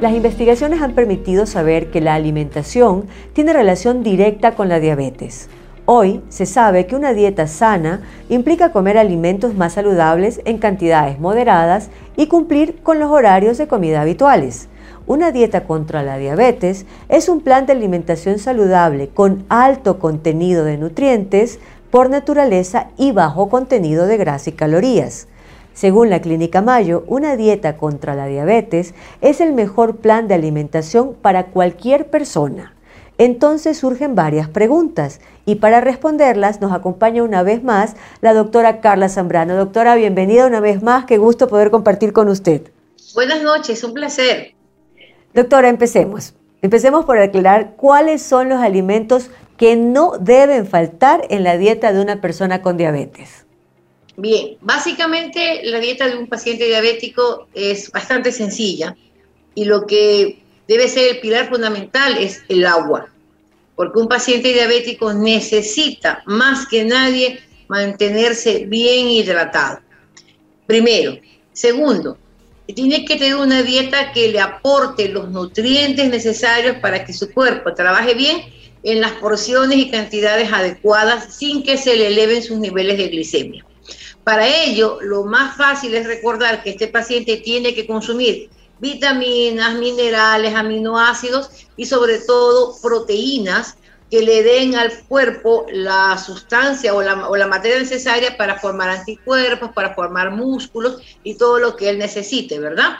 Las 0.00 0.12
investigaciones 0.12 0.80
han 0.80 0.92
permitido 0.92 1.44
saber 1.44 1.90
que 1.90 2.00
la 2.00 2.14
alimentación 2.14 3.08
tiene 3.32 3.52
relación 3.52 4.04
directa 4.04 4.54
con 4.54 4.68
la 4.68 4.78
diabetes. 4.78 5.48
Hoy 5.86 6.22
se 6.28 6.46
sabe 6.46 6.86
que 6.86 6.94
una 6.94 7.14
dieta 7.14 7.48
sana 7.48 8.02
implica 8.28 8.70
comer 8.70 8.96
alimentos 8.96 9.56
más 9.56 9.72
saludables 9.72 10.40
en 10.44 10.58
cantidades 10.58 11.18
moderadas 11.18 11.90
y 12.16 12.28
cumplir 12.28 12.76
con 12.84 13.00
los 13.00 13.10
horarios 13.10 13.58
de 13.58 13.66
comida 13.66 14.00
habituales. 14.00 14.68
Una 15.08 15.32
dieta 15.32 15.64
contra 15.64 16.04
la 16.04 16.16
diabetes 16.16 16.86
es 17.08 17.28
un 17.28 17.40
plan 17.40 17.66
de 17.66 17.72
alimentación 17.72 18.38
saludable 18.38 19.08
con 19.08 19.46
alto 19.48 19.98
contenido 19.98 20.62
de 20.62 20.78
nutrientes 20.78 21.58
por 21.90 22.08
naturaleza 22.08 22.86
y 22.98 23.10
bajo 23.10 23.48
contenido 23.48 24.06
de 24.06 24.16
grasa 24.16 24.50
y 24.50 24.52
calorías. 24.52 25.26
Según 25.78 26.10
la 26.10 26.20
Clínica 26.20 26.60
Mayo, 26.60 27.04
una 27.06 27.36
dieta 27.36 27.76
contra 27.76 28.16
la 28.16 28.26
diabetes 28.26 28.94
es 29.20 29.40
el 29.40 29.52
mejor 29.52 29.98
plan 29.98 30.26
de 30.26 30.34
alimentación 30.34 31.14
para 31.14 31.52
cualquier 31.52 32.10
persona. 32.10 32.74
Entonces 33.16 33.78
surgen 33.78 34.16
varias 34.16 34.48
preguntas 34.48 35.20
y 35.46 35.54
para 35.54 35.80
responderlas 35.80 36.60
nos 36.60 36.72
acompaña 36.72 37.22
una 37.22 37.44
vez 37.44 37.62
más 37.62 37.94
la 38.22 38.34
doctora 38.34 38.80
Carla 38.80 39.08
Zambrano. 39.08 39.54
Doctora, 39.54 39.94
bienvenida 39.94 40.48
una 40.48 40.58
vez 40.58 40.82
más, 40.82 41.04
qué 41.04 41.16
gusto 41.16 41.46
poder 41.46 41.70
compartir 41.70 42.12
con 42.12 42.28
usted. 42.28 42.72
Buenas 43.14 43.44
noches, 43.44 43.84
un 43.84 43.94
placer. 43.94 44.54
Doctora, 45.32 45.68
empecemos. 45.68 46.34
Empecemos 46.60 47.04
por 47.04 47.18
aclarar 47.18 47.76
cuáles 47.76 48.20
son 48.20 48.48
los 48.48 48.60
alimentos 48.60 49.30
que 49.56 49.76
no 49.76 50.18
deben 50.18 50.66
faltar 50.66 51.22
en 51.30 51.44
la 51.44 51.56
dieta 51.56 51.92
de 51.92 52.02
una 52.02 52.20
persona 52.20 52.62
con 52.62 52.76
diabetes. 52.76 53.46
Bien, 54.20 54.56
básicamente 54.60 55.60
la 55.62 55.78
dieta 55.78 56.08
de 56.08 56.16
un 56.16 56.26
paciente 56.26 56.66
diabético 56.66 57.46
es 57.54 57.88
bastante 57.92 58.32
sencilla 58.32 58.96
y 59.54 59.64
lo 59.64 59.86
que 59.86 60.42
debe 60.66 60.88
ser 60.88 61.14
el 61.14 61.20
pilar 61.20 61.48
fundamental 61.48 62.18
es 62.18 62.42
el 62.48 62.66
agua, 62.66 63.08
porque 63.76 64.00
un 64.00 64.08
paciente 64.08 64.52
diabético 64.52 65.14
necesita 65.14 66.24
más 66.26 66.66
que 66.66 66.84
nadie 66.84 67.38
mantenerse 67.68 68.64
bien 68.66 69.06
hidratado. 69.06 69.78
Primero. 70.66 71.16
Segundo, 71.52 72.18
tiene 72.66 73.04
que 73.04 73.14
tener 73.14 73.36
una 73.36 73.62
dieta 73.62 74.10
que 74.10 74.32
le 74.32 74.40
aporte 74.40 75.10
los 75.10 75.30
nutrientes 75.30 76.10
necesarios 76.10 76.78
para 76.78 77.04
que 77.04 77.12
su 77.12 77.32
cuerpo 77.32 77.72
trabaje 77.72 78.14
bien 78.14 78.42
en 78.82 79.00
las 79.00 79.12
porciones 79.12 79.78
y 79.78 79.92
cantidades 79.92 80.52
adecuadas 80.52 81.36
sin 81.36 81.62
que 81.62 81.76
se 81.76 81.94
le 81.94 82.08
eleven 82.08 82.42
sus 82.42 82.58
niveles 82.58 82.98
de 82.98 83.08
glicemia. 83.10 83.64
Para 84.28 84.46
ello, 84.46 84.98
lo 85.00 85.24
más 85.24 85.56
fácil 85.56 85.94
es 85.94 86.06
recordar 86.06 86.62
que 86.62 86.68
este 86.68 86.86
paciente 86.86 87.38
tiene 87.38 87.74
que 87.74 87.86
consumir 87.86 88.50
vitaminas, 88.78 89.78
minerales, 89.78 90.54
aminoácidos 90.54 91.48
y 91.78 91.86
sobre 91.86 92.18
todo 92.18 92.76
proteínas 92.82 93.78
que 94.10 94.20
le 94.20 94.42
den 94.42 94.74
al 94.74 94.92
cuerpo 95.04 95.64
la 95.72 96.18
sustancia 96.18 96.92
o 96.92 97.00
la, 97.00 97.46
materia 97.46 97.78
necesaria 97.78 98.36
para 98.36 98.58
formar 98.58 98.90
anticuerpos, 98.90 99.70
para 99.72 99.94
formar 99.94 100.30
músculos 100.30 101.00
y 101.24 101.38
todo 101.38 101.58
lo 101.58 101.74
que 101.74 101.88
él 101.88 101.96
necesite, 101.98 102.58
¿verdad? 102.58 102.96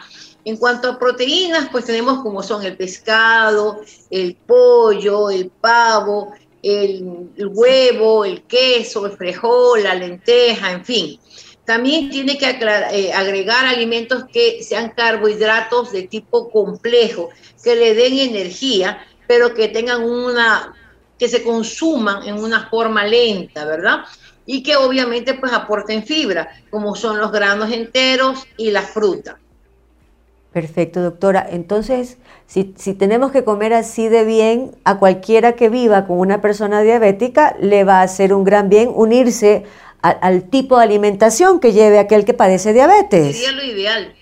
En 0.47 0.57
cuanto 0.57 0.89
a 0.89 0.99
proteínas, 0.99 1.69
pues 1.71 1.85
tenemos 1.85 2.23
como 2.23 2.43
son 2.43 2.65
el 2.65 2.75
pescado, 2.75 3.83
el 4.09 4.35
pollo, 4.35 5.29
el 5.29 5.51
pavo, 5.51 6.33
el, 6.63 7.31
huevo, 7.37 8.25
el 8.25 8.43
queso, 8.43 9.07
el 9.07 9.13
frijol, 9.13 9.83
la 9.83 9.95
lenteja, 9.95 10.73
en 10.73 10.85
fin. 10.85 11.21
También 11.65 12.09
tiene 12.09 12.39
que 12.39 12.49
eh, 12.49 13.13
agregar 13.13 13.67
alimentos 13.67 14.25
que 14.33 14.63
sean 14.63 14.91
carbohidratos 14.91 15.93
de 15.93 16.05
tipo 16.05 16.51
complejo, 16.51 17.31
que 17.63 17.77
le 17.77 17.95
den 17.95 18.19
energía, 18.19 19.07
pero 19.27 19.53
que 19.53 19.69
tengan 19.69 20.03
una 20.03 20.75
que 21.19 21.29
se 21.29 21.43
consuman 21.43 22.27
en 22.27 22.39
una 22.39 22.69
forma 22.69 23.05
lenta, 23.05 23.65
¿verdad? 23.65 24.05
Y 24.47 24.63
que 24.63 24.77
obviamente 24.77 25.35
pues 25.35 25.53
aporten 25.53 26.05
fibra, 26.05 26.49
como 26.71 26.95
son 26.95 27.19
los 27.19 27.33
granos 27.33 27.73
enteros 27.73 28.47
y 28.57 28.71
la 28.71 28.83
fruta. 28.83 29.39
Perfecto, 30.53 31.03
doctora. 31.03 31.47
Entonces, 31.51 32.17
si, 32.47 32.65
tenemos 32.95 33.31
que 33.31 33.45
comer 33.45 33.75
así 33.75 34.09
de 34.09 34.25
bien, 34.25 34.73
a 34.85 34.99
cualquiera 34.99 35.53
que 35.53 35.69
viva 35.69 36.07
con 36.07 36.19
una 36.19 36.41
persona 36.41 36.81
diabética, 36.81 37.55
le 37.61 37.85
va 37.85 38.01
a 38.01 38.03
hacer 38.03 38.33
un 38.33 38.45
gran 38.45 38.69
bien 38.69 38.91
unirse 38.95 39.65
al 40.01 40.45
tipo 40.45 40.79
de 40.79 40.85
alimentación 40.85 41.61
que 41.61 41.73
lleve 41.73 41.99
aquel 41.99 42.25
que 42.25 42.33
padece 42.33 42.73
diabetes. 42.73 43.37
Sería 43.37 43.53
lo 43.53 43.65
ideal. 43.65 44.15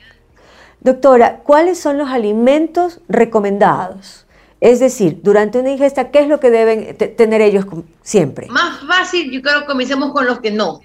Doctora, 0.81 1.41
¿cuáles 1.45 1.79
son 1.79 1.99
los 1.99 2.09
alimentos 2.09 3.01
recomendados? 3.09 4.27
Es 4.61 4.81
decir, 4.81 5.21
durante 5.23 5.59
una 5.59 5.71
ingesta, 5.71 6.11
¿qué 6.11 6.21
es 6.21 6.29
lo 6.29 6.41
que 6.41 6.51
deben 6.51 6.97
tener 6.97 7.43
ellos 7.43 7.67
siempre? 8.03 8.49
Más 8.49 8.81
fácil, 8.87 9.31
yo 9.31 9.43
creo 9.43 9.61
que 9.61 9.67
comencemos 9.67 10.13
con 10.13 10.27
los 10.27 10.41
que 10.41 10.51
no. 10.51 10.81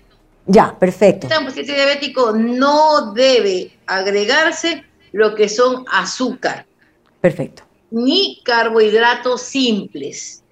Ya, 0.46 0.78
perfecto. 0.78 1.28
Un 1.40 1.46
paciente 1.46 1.74
diabético 1.74 2.34
no 2.34 3.14
debe 3.14 3.72
agregarse 3.88 4.84
lo 5.12 5.36
que 5.36 5.50
son 5.50 5.86
azúcar. 5.92 6.66
Perfecto. 7.20 7.64
Ni 7.92 8.42
carbohidratos 8.44 9.42
simples. 9.42 10.44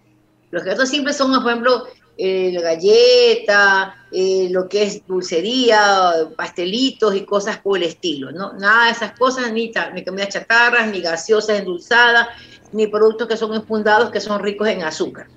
Los 0.52 0.64
carbohidratos 0.64 0.90
simples 0.90 1.18
son, 1.18 1.32
por 1.42 1.52
ejemplo, 1.52 1.88
eh, 2.18 2.52
la 2.52 2.62
galleta, 2.62 4.06
eh, 4.12 4.50
lo 4.52 4.68
que 4.68 4.84
es 4.84 5.08
dulcería, 5.08 6.12
pastelitos 6.36 7.16
y 7.16 7.24
cosas 7.24 7.60
por 7.60 7.78
el 7.78 7.84
estilo, 7.84 8.32
¿no? 8.32 8.52
Nada 8.54 8.88
de 8.88 8.92
esas 8.92 9.18
cosas, 9.18 9.54
ni, 9.54 9.72
ni 9.94 10.04
comidas 10.04 10.30
chatarras, 10.30 10.92
ni 10.92 11.00
gaseosas 11.00 11.60
endulzadas, 11.60 12.28
ni 12.74 12.88
productos 12.88 13.28
que 13.28 13.38
son 13.38 13.54
infundados 13.56 14.12
que 14.12 14.20
son 14.20 14.42
ricos 14.42 14.68
en 14.68 14.84
azúcar. 14.84 15.28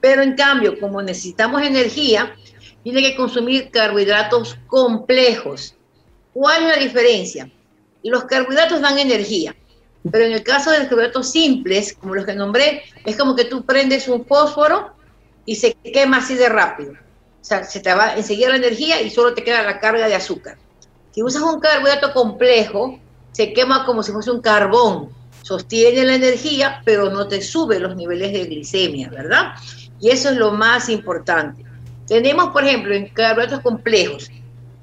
Pero 0.00 0.22
en 0.22 0.34
cambio, 0.36 0.80
como 0.80 1.02
necesitamos 1.02 1.62
energía, 1.62 2.34
tiene 2.82 3.02
que 3.02 3.14
consumir 3.14 3.70
carbohidratos 3.70 4.56
complejos. 4.66 5.74
¿Cuál 6.32 6.62
es 6.62 6.68
la 6.68 6.82
diferencia? 6.82 7.50
Los 8.04 8.24
carbohidratos 8.24 8.80
dan 8.80 8.98
energía, 8.98 9.56
pero 10.10 10.24
en 10.24 10.32
el 10.32 10.42
caso 10.42 10.70
de 10.70 10.78
los 10.78 10.88
carbohidratos 10.88 11.30
simples, 11.30 11.94
como 11.94 12.14
los 12.14 12.24
que 12.24 12.34
nombré, 12.34 12.82
es 13.04 13.16
como 13.16 13.34
que 13.34 13.46
tú 13.46 13.64
prendes 13.64 14.06
un 14.08 14.24
fósforo 14.24 14.94
y 15.46 15.56
se 15.56 15.74
quema 15.74 16.18
así 16.18 16.34
de 16.34 16.48
rápido. 16.48 16.92
O 16.92 17.44
sea, 17.44 17.64
se 17.64 17.80
te 17.80 17.92
va 17.92 18.14
enseguida 18.16 18.50
la 18.50 18.56
energía 18.56 19.02
y 19.02 19.10
solo 19.10 19.34
te 19.34 19.42
queda 19.42 19.62
la 19.62 19.80
carga 19.80 20.06
de 20.06 20.14
azúcar. 20.14 20.56
Si 21.12 21.22
usas 21.22 21.42
un 21.42 21.60
carbohidrato 21.60 22.12
complejo, 22.12 23.00
se 23.32 23.52
quema 23.52 23.84
como 23.84 24.02
si 24.02 24.12
fuese 24.12 24.30
un 24.30 24.40
carbón 24.40 25.10
sostiene 25.44 26.04
la 26.04 26.14
energía, 26.14 26.80
pero 26.84 27.10
no 27.10 27.28
te 27.28 27.42
sube 27.42 27.78
los 27.78 27.94
niveles 27.96 28.32
de 28.32 28.46
glicemia, 28.46 29.10
¿verdad? 29.10 29.52
Y 30.00 30.08
eso 30.08 30.30
es 30.30 30.36
lo 30.36 30.52
más 30.52 30.88
importante. 30.88 31.62
Tenemos, 32.06 32.48
por 32.48 32.64
ejemplo, 32.64 32.94
en 32.94 33.08
carbohidratos 33.08 33.60
complejos, 33.60 34.30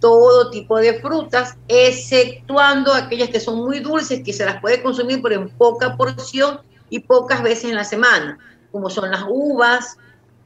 todo 0.02 0.50
tipo 0.50 0.78
de 0.78 1.00
frutas, 1.00 1.56
exceptuando 1.70 2.92
aquellas 2.94 3.30
que 3.30 3.40
son 3.40 3.60
muy 3.60 3.80
dulces, 3.80 4.24
que 4.26 4.34
se 4.34 4.44
las 4.44 4.60
puede 4.60 4.82
consumir, 4.82 5.22
pero 5.22 5.36
en 5.36 5.50
poca 5.50 5.96
porción 5.96 6.60
y 6.90 7.00
pocas 7.00 7.42
veces 7.42 7.66
en 7.66 7.76
la 7.76 7.86
semana, 7.86 8.38
como 8.72 8.90
son 8.90 9.10
las 9.12 9.24
uvas, 9.30 9.96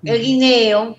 el 0.04 0.22
guineo, 0.22 0.96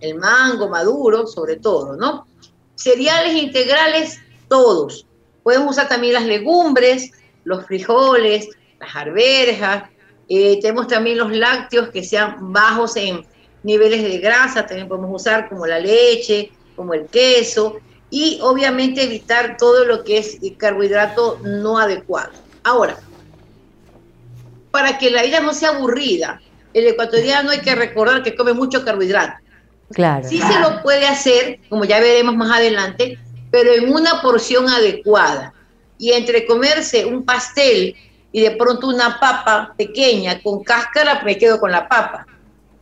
el 0.00 0.16
mango 0.16 0.68
maduro, 0.68 1.26
sobre 1.26 1.56
todo, 1.56 1.96
¿no? 1.96 2.26
Cereales 2.74 3.34
integrales, 3.40 4.18
todos. 4.48 5.06
Podemos 5.42 5.70
usar 5.70 5.88
también 5.88 6.14
las 6.14 6.26
legumbres, 6.26 7.12
los 7.44 7.64
frijoles, 7.64 8.48
las 8.80 8.96
arvejas, 8.96 9.84
eh, 10.28 10.60
tenemos 10.60 10.88
también 10.88 11.16
los 11.16 11.32
lácteos 11.32 11.88
que 11.90 12.02
sean 12.02 12.52
bajos 12.52 12.96
en 12.96 13.24
niveles 13.62 14.02
de 14.02 14.18
grasa, 14.18 14.66
también 14.66 14.88
podemos 14.88 15.10
usar 15.20 15.48
como 15.48 15.66
la 15.66 15.78
leche, 15.78 16.52
como 16.76 16.94
el 16.94 17.06
queso, 17.06 17.78
y 18.10 18.38
obviamente 18.42 19.04
evitar 19.04 19.56
todo 19.56 19.84
lo 19.84 20.02
que 20.04 20.18
es 20.18 20.38
carbohidrato 20.56 21.40
no 21.44 21.78
adecuado. 21.78 22.32
Ahora, 22.64 22.98
para 24.70 24.98
que 24.98 25.10
la 25.10 25.22
vida 25.22 25.40
no 25.40 25.54
sea 25.54 25.70
aburrida, 25.70 26.40
el 26.74 26.86
ecuatoriano 26.86 27.50
hay 27.50 27.60
que 27.60 27.74
recordar 27.74 28.22
que 28.22 28.34
come 28.34 28.52
mucho 28.52 28.84
carbohidrato. 28.84 29.36
Claro. 29.92 30.28
Sí 30.28 30.40
se 30.40 30.60
lo 30.60 30.82
puede 30.82 31.06
hacer, 31.06 31.60
como 31.68 31.84
ya 31.84 32.00
veremos 32.00 32.36
más 32.36 32.56
adelante, 32.56 33.18
pero 33.50 33.72
en 33.72 33.92
una 33.92 34.22
porción 34.22 34.68
adecuada. 34.68 35.52
Y 35.98 36.12
entre 36.12 36.46
comerse 36.46 37.04
un 37.04 37.24
pastel 37.24 37.94
y 38.32 38.40
de 38.40 38.52
pronto 38.52 38.88
una 38.88 39.18
papa 39.18 39.74
pequeña 39.76 40.40
con 40.40 40.62
cáscara, 40.62 41.22
me 41.24 41.36
quedo 41.36 41.58
con 41.58 41.72
la 41.72 41.88
papa. 41.88 42.26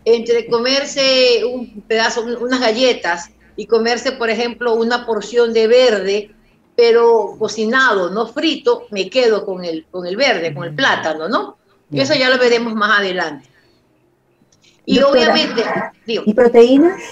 Entre 0.05 0.47
comerse 0.47 1.43
un 1.45 1.83
pedazo, 1.83 2.23
unas 2.23 2.61
galletas 2.61 3.31
y 3.59 3.67
comerse, 3.67 4.13
por 4.13 4.31
ejemplo, 4.31 4.75
una 4.75 5.05
porción 5.05 5.53
de 5.53 5.67
verde, 5.67 6.31
pero 6.77 7.35
cocinado, 7.41 8.09
no 8.09 8.29
frito, 8.29 8.87
me 8.93 9.11
quedo 9.11 9.45
con 9.45 9.65
el, 9.65 9.85
con 9.91 10.07
el 10.07 10.17
verde, 10.17 10.55
con 10.55 10.63
el 10.63 10.77
plátano, 10.77 11.29
¿no? 11.29 11.59
Y 11.91 12.01
eso 12.01 12.15
ya 12.15 12.31
lo 12.31 12.39
veremos 12.39 12.73
más 12.77 13.01
adelante. 13.01 13.49
Y 14.87 15.01
obviamente... 15.01 15.65
¿Y 16.07 16.35
proteínas? 16.35 17.03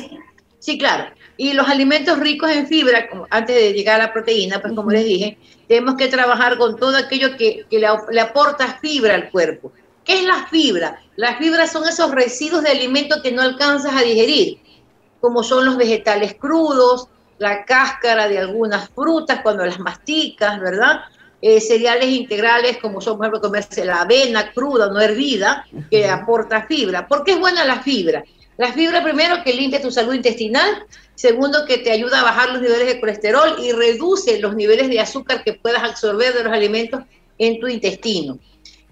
Sí, 0.61 0.79
claro. 0.79 1.13
Y 1.37 1.53
los 1.53 1.69
alimentos 1.69 2.17
ricos 2.21 2.49
en 2.53 2.69
fibra, 2.69 3.09
antes 3.29 3.57
de 3.57 3.73
llegar 3.73 4.01
a 4.01 4.05
la 4.05 4.13
proteína, 4.13 4.63
pues 4.63 4.73
como 4.73 4.93
les 4.93 5.05
dije, 5.05 5.39
tenemos 5.67 5.97
que 5.97 6.07
trabajar 6.07 6.59
con 6.59 6.77
todo 6.77 6.97
aquello 6.97 7.37
que, 7.37 7.67
le, 7.73 7.89
le, 8.13 8.21
aporta 8.21 8.79
fibra 8.81 9.17
al 9.17 9.33
cuerpo. 9.33 9.73
¿Qué 10.05 10.21
es 10.21 10.25
la 10.25 10.47
fibra? 10.47 11.03
Las 11.17 11.39
fibras 11.39 11.73
son 11.73 11.89
esos 11.89 12.13
residuos 12.13 12.63
de 12.63 12.71
alimentos 12.71 13.21
que 13.21 13.33
no 13.33 13.43
alcanzas 13.43 13.97
a 13.97 14.03
digerir, 14.03 14.61
como 15.27 15.43
son 15.43 15.65
los 15.65 15.77
vegetales 15.77 16.37
crudos, 16.37 17.09
la 17.39 17.65
cáscara 17.65 18.29
de 18.29 18.39
algunas 18.39 18.89
frutas 18.91 19.41
cuando 19.43 19.67
las 19.67 19.81
masticas, 19.81 20.61
¿verdad? 20.61 21.01
Eh, 21.43 21.61
cereales 21.61 22.11
integrales 22.11 22.77
como 22.77 23.01
son, 23.01 23.17
por 23.17 23.27
ejemplo, 23.27 23.41
comerse 23.41 23.85
la 23.85 24.03
avena 24.03 24.53
cruda, 24.53 24.89
no 24.89 25.01
hervida, 25.01 25.67
que 25.91 26.09
aporta 26.09 26.65
fibra. 26.69 27.09
¿Por 27.09 27.25
qué 27.25 27.33
es 27.33 27.41
buena 27.41 27.65
la 27.65 27.81
fibra? 27.81 28.23
La 28.57 28.73
fibra, 28.73 29.03
primero, 29.03 29.43
que 29.43 29.53
limpia 29.53 29.83
tu 29.83 29.91
salud 29.91 30.15
intestinal. 30.15 30.85
Segundo, 31.17 31.65
que 31.67 31.79
te 31.79 31.91
ayuda 31.91 32.21
a 32.21 32.23
bajar 32.23 32.51
los 32.51 32.63
niveles 32.63 32.87
de 32.87 33.01
colesterol 33.01 33.57
y 33.61 33.73
reduce 33.73 34.39
los 34.39 34.55
niveles 34.55 34.89
de 34.89 35.01
azúcar 35.01 35.43
que 35.43 35.55
puedas 35.55 35.83
absorber 35.83 36.35
de 36.35 36.45
los 36.45 36.53
alimentos 36.53 37.03
en 37.37 37.59
tu 37.59 37.67
intestino. 37.67 38.39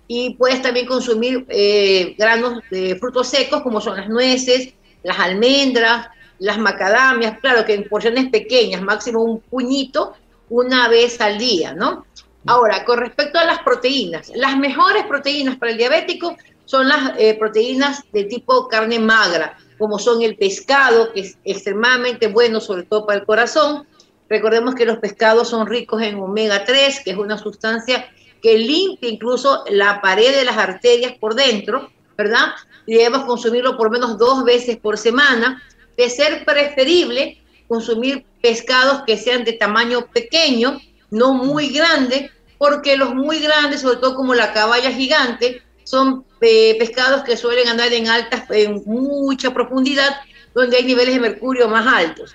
Y 0.09 0.35
puedes 0.35 0.61
también 0.63 0.87
consumir 0.87 1.47
eh, 1.49 2.17
granos 2.19 2.61
de 2.73 2.97
frutos 2.97 3.29
secos, 3.29 3.63
como 3.63 3.81
son 3.81 3.99
las 3.99 4.09
nueces, 4.09 4.75
las 5.05 5.21
almendras, 5.21 6.09
las 6.39 6.59
macadamias, 6.59 7.39
claro 7.41 7.65
que 7.65 7.75
en 7.75 7.89
porciones 7.89 8.29
pequeñas, 8.31 8.83
máximo 8.83 9.23
un 9.23 9.41
puñito, 9.41 10.15
una 10.51 10.89
vez 10.89 11.21
al 11.21 11.39
día, 11.39 11.75
¿no? 11.75 12.07
Ahora, 12.47 12.85
con 12.85 12.99
respecto 12.99 13.39
a 13.39 13.45
las 13.45 13.61
proteínas, 13.61 14.31
las 14.35 14.57
mejores 14.59 15.07
proteínas 15.07 15.57
para 15.57 15.73
el 15.73 15.79
diabético 15.79 16.37
son 16.67 16.89
las 16.89 17.13
eh, 17.19 17.35
proteínas 17.39 18.03
de 18.13 18.25
tipo 18.25 18.69
carne 18.69 18.99
magra, 18.99 19.57
como 19.79 19.99
son 19.99 20.23
el 20.23 20.37
pescado, 20.37 21.13
que 21.13 21.21
es 21.21 21.39
extremadamente 21.45 22.29
bueno, 22.29 22.61
sobre 22.61 22.85
todo 22.85 23.07
para 23.07 23.21
el 23.21 23.27
corazón. 23.27 23.87
Recordemos 24.29 24.75
que 24.75 24.85
los 24.87 24.99
pescados 24.99 25.49
son 25.49 25.67
ricos 25.67 26.03
en 26.03 26.17
omega 26.17 26.65
3, 26.65 27.01
que 27.05 27.11
es 27.13 27.17
una 27.17 27.39
sustancia 27.39 28.07
que 28.43 28.59
limpia 28.59 29.09
incluso 29.09 29.65
la 29.71 30.03
pared 30.03 30.37
de 30.37 30.45
las 30.45 30.59
arterias 30.59 31.15
por 31.19 31.35
dentro, 31.35 31.91
¿verdad? 32.17 32.53
Y 32.87 32.95
debemos 32.95 33.25
consumirlo 33.25 33.77
por 33.77 33.91
menos 33.91 34.19
dos 34.19 34.45
veces 34.45 34.77
por 34.77 34.99
semana. 34.99 35.63
De 35.97 36.11
ser 36.11 36.45
preferible 36.45 37.41
consumir 37.69 38.25
pescados 38.43 39.03
que 39.07 39.17
sean 39.17 39.45
de 39.45 39.55
tamaño 39.55 40.07
pequeño, 40.07 40.81
no 41.11 41.35
muy 41.35 41.69
grande, 41.69 42.31
porque 42.59 42.97
los 42.97 43.15
muy 43.15 43.39
grandes, 43.39 43.81
sobre 43.81 43.97
todo 43.97 44.15
como 44.15 44.35
la 44.35 44.53
caballa 44.53 44.91
gigante, 44.91 45.63
son 45.85 46.25
eh, 46.41 46.77
pescados 46.79 47.23
que 47.23 47.37
suelen 47.37 47.69
andar 47.69 47.93
en 47.93 48.09
altas, 48.09 48.45
en 48.51 48.83
mucha 48.87 49.53
profundidad, 49.53 50.17
donde 50.55 50.77
hay 50.77 50.85
niveles 50.85 51.15
de 51.15 51.21
mercurio 51.21 51.69
más 51.69 51.87
altos. 51.87 52.35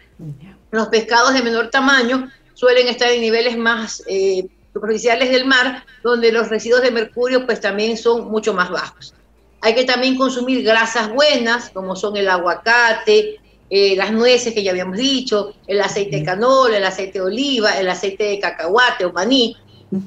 Los 0.72 0.88
pescados 0.90 1.34
de 1.34 1.42
menor 1.42 1.70
tamaño 1.70 2.30
suelen 2.54 2.88
estar 2.88 3.10
en 3.12 3.22
niveles 3.22 3.58
más 3.58 4.04
eh, 4.08 4.48
superficiales 4.74 5.32
del 5.32 5.46
mar, 5.46 5.86
donde 6.04 6.32
los 6.32 6.50
residuos 6.50 6.82
de 6.82 6.92
mercurio 6.92 7.46
pues 7.46 7.62
también 7.62 7.98
son 7.98 8.30
mucho 8.30 8.54
más 8.54 8.70
bajos. 8.70 9.14
Hay 9.62 9.76
que 9.76 9.84
también 9.84 10.16
consumir 10.16 10.64
grasas 10.64 11.10
buenas, 11.10 11.70
como 11.70 11.96
son 11.96 12.18
el 12.18 12.30
aguacate, 12.30 13.40
eh, 13.70 13.96
las 13.96 14.12
nueces 14.12 14.54
que 14.54 14.64
ya 14.64 14.72
habíamos 14.72 14.98
dicho, 14.98 15.54
el 15.68 15.82
aceite 15.82 16.18
de 16.18 16.24
canola, 16.24 16.78
el 16.78 16.86
aceite 16.86 17.20
de 17.20 17.26
oliva, 17.26 17.78
el 17.80 17.90
aceite 17.90 18.24
de 18.24 18.40
cacahuate 18.40 19.06
o 19.06 19.14
maní. 19.14 19.56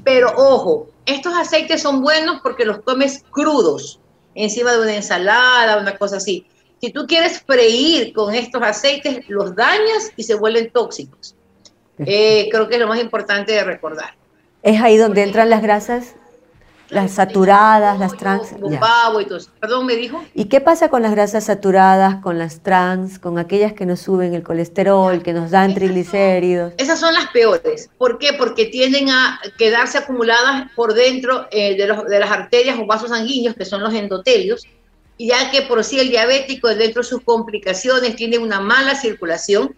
Pero 0.05 0.33
ojo, 0.37 0.89
estos 1.07 1.35
aceites 1.35 1.83
son 1.83 2.03
buenos 2.03 2.41
porque 2.43 2.65
los 2.65 2.81
comes 2.81 3.25
crudos, 3.31 4.01
encima 4.35 4.73
de 4.73 4.81
una 4.81 4.95
ensalada, 4.95 5.79
una 5.79 5.97
cosa 5.97 6.17
así. 6.17 6.47
Si 6.81 6.91
tú 6.91 7.07
quieres 7.07 7.41
freír 7.41 8.13
con 8.13 8.35
estos 8.35 8.63
aceites, 8.63 9.29
los 9.29 9.55
dañas 9.55 10.11
y 10.17 10.25
se 10.25 10.35
vuelven 10.35 10.71
tóxicos. 10.71 11.37
Eh, 11.99 12.49
creo 12.51 12.69
que 12.69 12.75
es 12.75 12.81
lo 12.81 12.89
más 12.89 13.01
importante 13.01 13.53
de 13.53 13.63
recordar. 13.63 14.15
¿Es 14.63 14.81
ahí 14.81 14.97
donde 14.97 15.23
entran 15.23 15.51
las 15.51 15.63
grasas? 15.63 16.17
Las 16.93 17.13
saturadas, 17.13 17.99
las 17.99 18.17
trans. 18.17 18.53
y 18.53 19.27
todo 19.27 19.39
Perdón, 19.61 19.87
me 19.87 19.97
dijo. 19.97 20.23
¿Y 20.35 20.45
qué 20.45 20.61
pasa 20.61 20.89
con 20.89 21.03
las 21.03 21.13
grasas 21.13 21.45
saturadas, 21.45 22.23
con 22.23 22.39
las 22.39 22.61
trans, 22.63 23.19
con 23.19 23.39
aquellas 23.39 23.73
que 23.73 23.87
nos 23.87 24.01
suben 24.01 24.35
el 24.35 24.43
colesterol, 24.43 25.23
que 25.23 25.33
nos 25.33 25.51
dan 25.51 25.75
triglicéridos? 25.75 26.75
Esas 26.77 27.01
son 27.01 27.15
las 27.15 27.29
peores. 27.29 27.91
¿Por 27.97 28.19
qué? 28.19 28.35
Porque 28.35 28.67
tienden 28.67 29.11
a 29.11 29.41
quedarse 29.57 29.99
acumuladas 29.99 30.71
por 30.77 30.95
dentro 30.95 31.47
eh, 31.51 31.77
de, 31.77 31.87
los, 31.87 32.05
de 32.05 32.21
las 32.21 32.31
arterias 32.31 32.79
o 32.79 32.87
vasos 32.87 33.11
sanguíneos, 33.11 33.55
que 33.55 33.65
son 33.65 33.83
los 33.83 33.95
endotelios, 33.95 34.67
y 35.17 35.29
ya 35.29 35.51
que 35.51 35.63
por 35.63 35.83
sí 35.85 35.99
el 35.99 36.11
diabético, 36.11 36.69
dentro 36.69 37.03
de 37.03 37.09
sus 37.09 37.23
complicaciones, 37.23 38.17
tiene 38.17 38.39
una 38.39 38.61
mala 38.61 38.95
circulación 38.95 39.75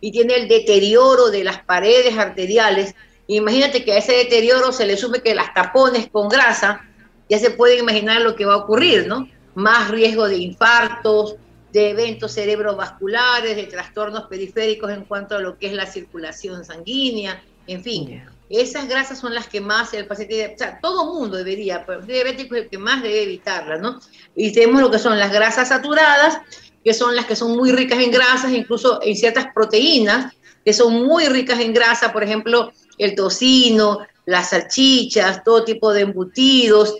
y 0.00 0.12
tiene 0.12 0.34
el 0.34 0.48
deterioro 0.48 1.30
de 1.30 1.44
las 1.44 1.62
paredes 1.62 2.16
arteriales 2.18 2.94
Imagínate 3.28 3.84
que 3.84 3.92
a 3.92 3.98
ese 3.98 4.12
deterioro 4.12 4.72
se 4.72 4.86
le 4.86 4.96
sume 4.96 5.20
que 5.20 5.34
las 5.34 5.52
tapones 5.52 6.08
con 6.10 6.28
grasa, 6.28 6.82
ya 7.28 7.38
se 7.38 7.50
puede 7.50 7.78
imaginar 7.78 8.22
lo 8.22 8.36
que 8.36 8.44
va 8.44 8.54
a 8.54 8.58
ocurrir, 8.58 9.06
¿no? 9.06 9.28
Más 9.54 9.90
riesgo 9.90 10.28
de 10.28 10.36
infartos, 10.36 11.36
de 11.72 11.90
eventos 11.90 12.32
cerebrovasculares, 12.32 13.56
de 13.56 13.64
trastornos 13.64 14.24
periféricos 14.28 14.90
en 14.90 15.04
cuanto 15.04 15.36
a 15.36 15.40
lo 15.40 15.58
que 15.58 15.66
es 15.66 15.72
la 15.72 15.86
circulación 15.86 16.64
sanguínea, 16.64 17.42
en 17.66 17.82
fin. 17.82 18.22
Esas 18.48 18.88
grasas 18.88 19.18
son 19.18 19.34
las 19.34 19.48
que 19.48 19.60
más 19.60 19.92
el 19.92 20.06
paciente, 20.06 20.52
o 20.54 20.58
sea, 20.58 20.78
todo 20.80 21.12
mundo 21.12 21.36
debería, 21.36 21.84
pero 21.84 22.00
el 22.00 22.06
diabético 22.06 22.54
es 22.54 22.62
el 22.62 22.68
que 22.68 22.78
más 22.78 23.02
debe 23.02 23.24
evitarlas, 23.24 23.80
¿no? 23.80 24.00
Y 24.36 24.52
tenemos 24.52 24.80
lo 24.80 24.90
que 24.90 25.00
son 25.00 25.18
las 25.18 25.32
grasas 25.32 25.68
saturadas, 25.68 26.38
que 26.84 26.94
son 26.94 27.16
las 27.16 27.26
que 27.26 27.34
son 27.34 27.56
muy 27.56 27.72
ricas 27.72 27.98
en 27.98 28.12
grasas, 28.12 28.52
incluso 28.52 29.00
en 29.02 29.16
ciertas 29.16 29.48
proteínas, 29.52 30.32
que 30.64 30.72
son 30.72 31.04
muy 31.04 31.26
ricas 31.26 31.58
en 31.58 31.74
grasa, 31.74 32.12
por 32.12 32.22
ejemplo, 32.22 32.72
el 32.98 33.14
tocino, 33.14 34.00
las 34.26 34.50
salchichas, 34.50 35.42
todo 35.44 35.64
tipo 35.64 35.92
de 35.92 36.02
embutidos. 36.02 36.96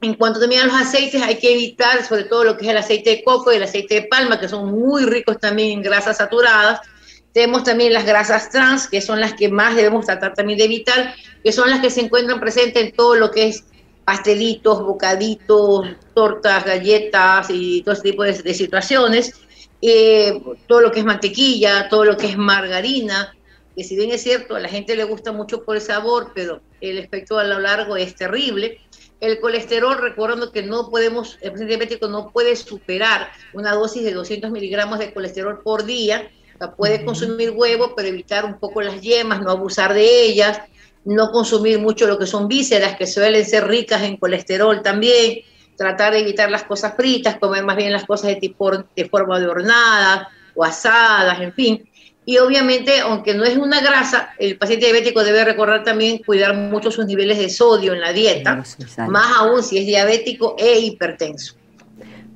en 0.00 0.14
cuanto 0.14 0.40
también 0.40 0.62
a 0.62 0.66
los 0.66 0.74
aceites, 0.74 1.20
hay 1.22 1.38
que 1.38 1.52
evitar 1.52 2.04
sobre 2.04 2.24
todo 2.24 2.44
lo 2.44 2.56
que 2.56 2.64
es 2.64 2.70
el 2.70 2.78
aceite 2.78 3.10
de 3.10 3.24
coco 3.24 3.52
y 3.52 3.56
el 3.56 3.62
aceite 3.62 3.94
de 3.94 4.02
palma, 4.02 4.40
que 4.40 4.48
son 4.48 4.70
muy 4.70 5.04
ricos 5.04 5.38
también 5.38 5.78
en 5.78 5.82
grasas 5.82 6.16
saturadas. 6.16 6.80
Tenemos 7.32 7.64
también 7.64 7.92
las 7.92 8.06
grasas 8.06 8.50
trans, 8.50 8.88
que 8.88 9.00
son 9.00 9.20
las 9.20 9.34
que 9.34 9.48
más 9.48 9.76
debemos 9.76 10.06
tratar 10.06 10.34
también 10.34 10.58
de 10.58 10.64
evitar, 10.64 11.14
que 11.44 11.52
son 11.52 11.68
las 11.70 11.80
que 11.80 11.90
se 11.90 12.00
encuentran 12.00 12.40
presentes 12.40 12.82
en 12.82 12.92
todo 12.92 13.14
lo 13.14 13.30
que 13.30 13.48
es 13.48 13.64
pastelitos, 14.04 14.82
bocaditos, 14.82 15.86
tortas, 16.14 16.64
galletas 16.64 17.48
y 17.50 17.82
todo 17.82 17.92
ese 17.92 18.02
tipo 18.02 18.22
de, 18.22 18.54
situaciones. 18.54 19.34
Eh, 19.82 20.40
todo 20.66 20.80
lo 20.80 20.90
que 20.90 21.00
es 21.00 21.04
mantequilla, 21.04 21.88
todo 21.88 22.04
lo 22.04 22.16
que 22.16 22.26
es 22.26 22.36
margarina, 22.38 23.36
que 23.78 23.84
si 23.84 23.94
bien 23.94 24.10
es 24.10 24.24
cierto, 24.24 24.56
a 24.56 24.60
la 24.60 24.68
gente 24.68 24.96
le 24.96 25.04
gusta 25.04 25.30
mucho 25.30 25.62
por 25.62 25.76
el 25.76 25.82
sabor, 25.82 26.32
pero 26.34 26.60
el 26.80 26.98
efecto 26.98 27.38
a 27.38 27.44
lo 27.44 27.60
largo 27.60 27.96
es 27.96 28.16
terrible. 28.16 28.80
El 29.20 29.38
colesterol, 29.38 29.96
recordando 29.96 30.50
que 30.50 30.64
no 30.64 30.90
podemos, 30.90 31.38
el 31.42 31.52
paciente 31.52 31.76
diabético 31.76 32.08
no 32.08 32.32
puede 32.32 32.56
superar 32.56 33.30
una 33.52 33.74
dosis 33.74 34.02
de 34.02 34.12
200 34.12 34.50
miligramos 34.50 34.98
de 34.98 35.14
colesterol 35.14 35.60
por 35.62 35.84
día, 35.84 36.28
puede 36.76 37.04
consumir 37.04 37.50
huevo, 37.50 37.94
pero 37.94 38.08
evitar 38.08 38.44
un 38.44 38.58
poco 38.58 38.82
las 38.82 39.00
yemas, 39.00 39.42
no 39.42 39.52
abusar 39.52 39.94
de 39.94 40.24
ellas, 40.24 40.60
no 41.04 41.30
consumir 41.30 41.78
mucho 41.78 42.08
lo 42.08 42.18
que 42.18 42.26
son 42.26 42.48
vísceras, 42.48 42.96
que 42.96 43.06
suelen 43.06 43.44
ser 43.44 43.68
ricas 43.68 44.02
en 44.02 44.16
colesterol 44.16 44.82
también, 44.82 45.42
tratar 45.76 46.14
de 46.14 46.18
evitar 46.18 46.50
las 46.50 46.64
cosas 46.64 46.94
fritas, 46.96 47.38
comer 47.38 47.62
más 47.62 47.76
bien 47.76 47.92
las 47.92 48.06
cosas 48.06 48.30
de, 48.30 48.36
tipo, 48.40 48.72
de 48.72 49.08
forma 49.08 49.38
de 49.38 49.46
hornada 49.46 50.28
o 50.56 50.64
asadas, 50.64 51.40
en 51.40 51.52
fin. 51.52 51.88
Y 52.28 52.36
obviamente, 52.36 53.00
aunque 53.00 53.32
no 53.32 53.42
es 53.42 53.56
una 53.56 53.80
grasa, 53.80 54.34
el 54.38 54.58
paciente 54.58 54.84
diabético 54.84 55.24
debe 55.24 55.46
recordar 55.46 55.82
también 55.82 56.18
cuidar 56.18 56.54
mucho 56.54 56.90
sus 56.90 57.06
niveles 57.06 57.38
de 57.38 57.48
sodio 57.48 57.94
en 57.94 58.02
la 58.02 58.12
dieta, 58.12 58.62
más 59.08 59.36
aún 59.38 59.62
si 59.62 59.78
es 59.78 59.86
diabético 59.86 60.54
e 60.58 60.78
hipertenso. 60.78 61.54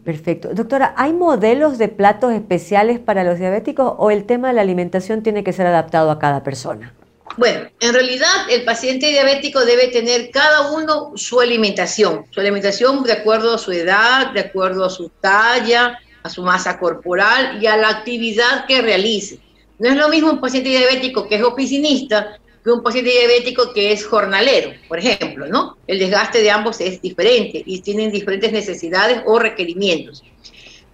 Perfecto. 0.03 0.55
Doctora, 0.55 0.95
¿hay 0.97 1.13
modelos 1.13 1.77
de 1.77 1.89
platos 1.89 2.33
especiales 2.33 3.01
para 3.01 3.23
los 3.23 3.39
diabéticos 3.39 3.93
o 3.99 4.11
el 4.11 4.25
tema 4.25 4.49
de 4.49 4.55
la 4.55 4.63
alimentación 4.63 5.23
tiene 5.23 5.45
que 5.45 5.53
ser 5.53 5.67
adaptado 5.67 6.11
a 6.11 6.19
cada 6.19 6.43
persona? 6.43 6.95
Bueno, 7.37 7.69
en 7.79 7.93
realidad 7.93 8.49
el 8.49 8.65
paciente 8.65 9.09
diabético 9.09 9.63
debe 9.63 9.89
tener 9.89 10.31
cada 10.31 10.71
uno 10.71 11.13
su 11.17 11.39
alimentación, 11.39 12.25
su 12.31 12.41
alimentación 12.41 13.03
de 13.03 13.13
acuerdo 13.13 13.57
a 13.57 13.59
su 13.59 13.73
edad, 13.73 14.33
de 14.33 14.41
acuerdo 14.41 14.87
a 14.87 14.91
su 14.91 15.11
talla, 15.11 15.99
a 16.23 16.31
su 16.31 16.43
masa 16.43 16.79
corporal 16.79 17.63
y 17.63 17.67
a 17.67 17.77
la 17.77 17.91
actividad 17.91 18.65
que 18.65 18.81
realice. 18.81 19.39
No 19.79 19.89
es 19.89 19.97
lo 19.97 20.09
mismo 20.09 20.31
un 20.31 20.41
paciente 20.41 20.69
diabético 20.69 21.29
que 21.29 21.37
es 21.37 21.43
oficinista 21.43 22.39
que 22.63 22.71
un 22.71 22.83
paciente 22.83 23.11
diabético 23.11 23.73
que 23.73 23.93
es 23.93 24.07
jornalero, 24.07 24.73
por 24.89 24.99
ejemplo, 24.99 25.47
¿no? 25.47 25.77
El 25.87 25.99
desgaste 25.99 26.43
de 26.43 26.51
ambos 26.51 26.81
es 26.81 27.03
diferente 27.03 27.63
y 27.65 27.81
tienen 27.81 28.13
diferentes 28.13 28.53
necesidades 28.53 29.23
o 29.27 29.39
requerimientos. 29.39 30.23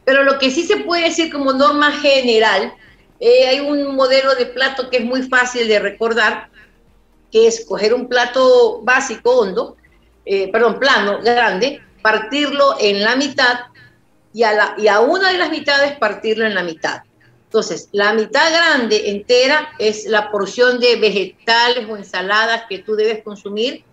Pero 0.05 0.23
lo 0.25 0.39
que 0.39 0.51
sí 0.51 0.65
se 0.65 0.79
puede 0.79 1.05
decir 1.05 1.31
como 1.31 1.53
norma 1.53 1.93
general, 1.93 2.73
eh, 3.21 3.49
hay 3.49 3.61
un 3.61 3.95
modelo 3.95 4.35
de 4.35 4.47
plato 4.47 4.89
que 4.89 4.99
es 4.99 5.05
muy 5.05 5.23
fácil 5.25 5.69
de 5.69 5.79
recordar, 5.79 6.49
que 7.31 7.47
es 7.47 7.67
coger 7.67 7.93
un 7.93 8.09
plato 8.09 8.81
básico, 8.83 9.33
hondo, 9.33 9.77
eh, 10.25 10.51
perdón, 10.51 10.79
plano, 10.79 11.21
grande, 11.21 11.83
partirlo 12.01 12.77
en 12.81 13.03
la 13.03 13.17
mitad 13.17 13.59
y 14.33 14.43
a, 14.43 14.53
la, 14.53 14.75
y 14.79 14.89
a 14.89 15.01
una 15.01 15.31
de 15.31 15.39
las 15.39 15.51
mitades 15.51 15.99
partirlo 15.99 16.47
en 16.47 16.55
la 16.55 16.63
mitad 16.63 17.03
Entonces, 17.49 17.89
la 17.93 18.13
mitad 18.13 18.53
grande 18.53 19.09
entera 19.09 19.71
es 19.79 20.05
la 20.05 20.31
porción 20.31 20.79
de 20.81 20.97
vegetales 20.97 21.89
o 21.89 21.97
ensaladas 21.97 22.65
que 22.69 22.81
tú 22.81 22.95
debes 22.95 23.23
consumir 23.25 23.85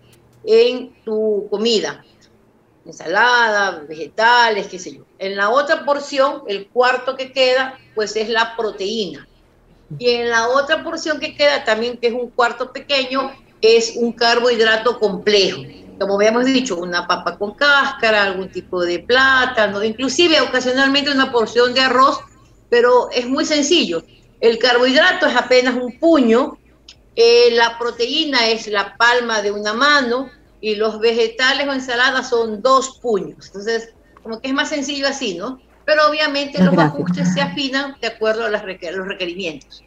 en 0.44 0.94
tu 1.04 1.46
comida. 1.48 2.04
Ensalada, 2.84 3.82
vegetales, 3.88 4.66
qué 4.66 4.78
sé 4.78 4.96
yo. 4.96 5.04
En 5.18 5.36
la 5.36 5.48
otra 5.48 5.86
porción, 5.86 6.42
el 6.48 6.68
cuarto 6.68 7.16
que 7.16 7.32
queda, 7.32 7.78
pues 7.94 8.14
es 8.16 8.28
la 8.28 8.54
proteína. 8.56 9.26
Y 9.98 10.10
en 10.10 10.28
la 10.28 10.48
otra 10.48 10.84
porción 10.84 11.18
que 11.18 11.34
queda 11.34 11.64
también, 11.64 11.96
que 11.96 12.08
es 12.08 12.12
un 12.12 12.28
cuarto 12.28 12.74
pequeño, 12.74 13.32
es 13.62 13.94
un 13.96 14.12
carbohidrato 14.12 14.98
complejo. 14.98 15.62
Como 15.98 16.16
habíamos 16.16 16.44
dicho, 16.44 16.76
una 16.76 17.06
papa 17.06 17.38
con 17.38 17.54
cáscara, 17.54 18.24
algún 18.24 18.50
tipo 18.50 18.84
de 18.84 18.98
plátano, 18.98 19.82
inclusive 19.82 20.42
ocasionalmente 20.42 21.10
una 21.10 21.32
porción 21.32 21.72
de 21.72 21.80
arroz, 21.80 22.20
pero 22.68 23.10
es 23.10 23.26
muy 23.26 23.44
sencillo. 23.44 24.02
El 24.40 24.58
carbohidrato 24.58 25.26
es 25.26 25.36
apenas 25.36 25.74
un 25.74 25.98
puño, 25.98 26.58
eh, 27.14 27.50
la 27.52 27.78
proteína 27.78 28.48
es 28.48 28.66
la 28.66 28.96
palma 28.96 29.40
de 29.40 29.50
una 29.50 29.72
mano 29.72 30.28
y 30.60 30.74
los 30.74 31.00
vegetales 31.00 31.66
o 31.66 31.72
ensaladas 31.72 32.28
son 32.28 32.60
dos 32.60 32.98
puños. 33.00 33.46
Entonces, 33.46 33.94
como 34.22 34.40
que 34.40 34.48
es 34.48 34.54
más 34.54 34.68
sencillo 34.68 35.08
así, 35.08 35.34
¿no? 35.34 35.60
Pero 35.84 36.08
obviamente 36.10 36.62
los 36.62 36.76
ajustes 36.76 37.32
se 37.32 37.40
afinan 37.40 37.94
de 38.00 38.08
acuerdo 38.08 38.44
a 38.44 38.50
los 38.50 38.62
requerimientos. 38.62 39.84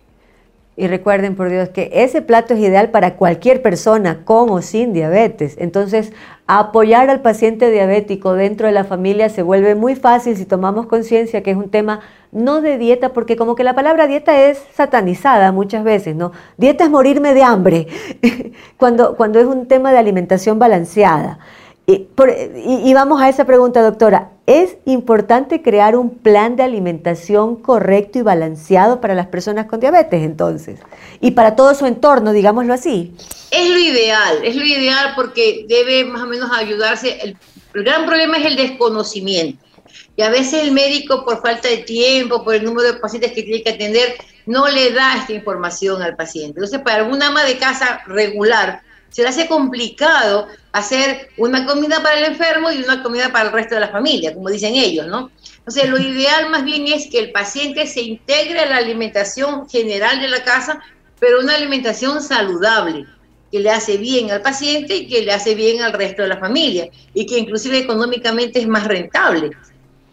Y 0.77 0.87
recuerden, 0.87 1.35
por 1.35 1.49
Dios, 1.49 1.67
que 1.69 1.89
ese 1.91 2.21
plato 2.21 2.53
es 2.53 2.61
ideal 2.61 2.89
para 2.89 3.17
cualquier 3.17 3.61
persona 3.61 4.23
con 4.23 4.49
o 4.49 4.61
sin 4.61 4.93
diabetes. 4.93 5.55
Entonces, 5.57 6.13
apoyar 6.57 7.11
al 7.11 7.21
paciente 7.21 7.69
diabético 7.69 8.33
dentro 8.33 8.65
de 8.65 8.73
la 8.73 8.83
familia 8.83 9.29
se 9.29 9.43
vuelve 9.43 9.75
muy 9.75 9.95
fácil 9.95 10.35
si 10.35 10.45
tomamos 10.45 10.87
conciencia 10.87 11.43
que 11.43 11.51
es 11.51 11.57
un 11.57 11.69
tema 11.69 11.99
no 12.31 12.61
de 12.61 12.79
dieta, 12.79 13.13
porque 13.13 13.35
como 13.35 13.53
que 13.53 13.63
la 13.63 13.75
palabra 13.75 14.07
dieta 14.07 14.35
es 14.49 14.59
satanizada 14.73 15.51
muchas 15.51 15.83
veces, 15.83 16.15
¿no? 16.15 16.31
Dieta 16.57 16.85
es 16.85 16.89
morirme 16.89 17.35
de 17.35 17.43
hambre, 17.43 17.87
cuando, 18.77 19.15
cuando 19.15 19.39
es 19.39 19.45
un 19.45 19.67
tema 19.67 19.91
de 19.91 19.99
alimentación 19.99 20.57
balanceada. 20.57 21.37
Y, 21.91 22.93
vamos 22.93 23.19
a 23.21 23.29
esa 23.29 23.45
pregunta, 23.45 23.81
doctora. 23.81 24.31
¿Es 24.45 24.77
importante 24.85 25.61
crear 25.61 25.95
un 25.95 26.19
plan 26.19 26.55
de 26.55 26.63
alimentación 26.63 27.55
correcto 27.55 28.19
y 28.19 28.21
balanceado 28.21 29.01
para 29.01 29.15
las 29.15 29.27
personas 29.27 29.65
con 29.65 29.79
diabetes 29.79 30.23
entonces? 30.23 30.79
Y 31.19 31.31
para 31.31 31.55
todo 31.55 31.73
su 31.73 31.87
entorno, 31.87 32.31
digámoslo 32.31 32.73
así. 32.73 33.13
Es 33.49 33.69
lo 33.69 33.79
ideal, 33.79 34.39
es 34.43 34.55
lo 34.55 34.63
ideal 34.63 35.13
porque 35.15 35.65
debe 35.67 36.05
más 36.05 36.21
o 36.21 36.27
menos 36.27 36.51
ayudarse. 36.51 37.19
El, 37.21 37.37
el 37.73 37.83
gran 37.83 38.05
problema 38.05 38.37
es 38.37 38.45
el 38.45 38.55
desconocimiento. 38.55 39.63
Y 40.15 40.21
a 40.21 40.29
veces 40.29 40.61
el 40.63 40.71
médico, 40.71 41.25
por 41.25 41.41
falta 41.41 41.69
de 41.69 41.77
tiempo, 41.77 42.43
por 42.43 42.53
el 42.53 42.63
número 42.63 42.91
de 42.91 42.99
pacientes 42.99 43.31
que 43.31 43.41
tiene 43.41 43.63
que 43.63 43.71
atender, 43.71 44.15
no 44.45 44.67
le 44.67 44.91
da 44.91 45.17
esta 45.17 45.33
información 45.33 46.01
al 46.01 46.15
paciente. 46.15 46.59
Entonces, 46.59 46.81
para 46.81 47.03
alguna 47.03 47.27
ama 47.27 47.43
de 47.43 47.57
casa 47.57 48.01
regular, 48.05 48.81
se 49.09 49.23
le 49.23 49.29
hace 49.29 49.47
complicado 49.47 50.47
hacer 50.71 51.29
una 51.37 51.65
comida 51.65 52.01
para 52.03 52.19
el 52.19 52.25
enfermo 52.25 52.71
y 52.71 52.83
una 52.83 53.01
comida 53.01 53.31
para 53.31 53.47
el 53.47 53.53
resto 53.53 53.75
de 53.75 53.81
la 53.81 53.89
familia, 53.89 54.33
como 54.33 54.49
dicen 54.49 54.75
ellos, 54.75 55.07
¿no? 55.07 55.31
Entonces, 55.57 55.89
lo 55.89 55.99
ideal 55.99 56.49
más 56.49 56.63
bien 56.63 56.87
es 56.87 57.07
que 57.07 57.19
el 57.19 57.31
paciente 57.31 57.85
se 57.87 58.01
integre 58.01 58.59
a 58.59 58.65
la 58.65 58.77
alimentación 58.77 59.69
general 59.69 60.19
de 60.19 60.27
la 60.27 60.43
casa, 60.43 60.81
pero 61.19 61.39
una 61.41 61.55
alimentación 61.55 62.21
saludable, 62.21 63.05
que 63.51 63.59
le 63.59 63.71
hace 63.71 63.97
bien 63.97 64.31
al 64.31 64.41
paciente 64.41 64.95
y 64.95 65.07
que 65.07 65.21
le 65.23 65.31
hace 65.31 65.55
bien 65.55 65.81
al 65.81 65.93
resto 65.93 66.21
de 66.21 66.27
la 66.27 66.37
familia, 66.37 66.89
y 67.13 67.25
que 67.25 67.37
inclusive 67.37 67.79
económicamente 67.79 68.59
es 68.59 68.67
más 68.67 68.87
rentable, 68.87 69.51